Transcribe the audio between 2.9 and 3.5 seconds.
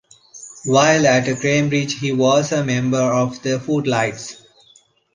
of